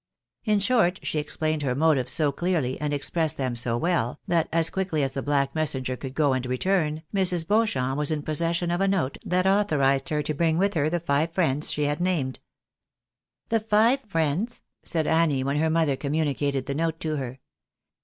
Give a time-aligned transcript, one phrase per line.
[0.51, 4.71] "In short, she explained her motives so clearly, and expressed them so well, that as
[4.71, 7.47] quickly as the black messenger could go and return, Mrs.
[7.47, 10.99] Beauchamp was in possession of a note that authorised her to bring with her the
[10.99, 12.39] five friends she had named."
[13.49, 17.39] The five friends?" said Annie, when her mother communicated the note to her.